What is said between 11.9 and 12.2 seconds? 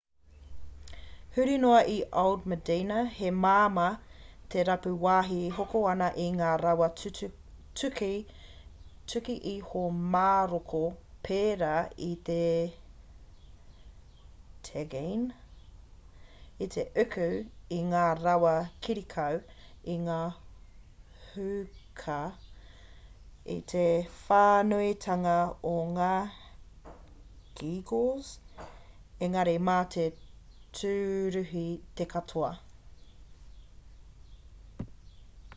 i